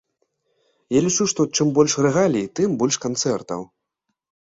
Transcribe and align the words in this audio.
Я 0.97 1.03
лічу, 1.09 1.27
што 1.35 1.47
чым 1.55 1.67
больш 1.81 1.93
рэгалій, 2.07 2.49
тым 2.59 2.69
больш 2.83 2.95
канцэртаў. 3.07 3.61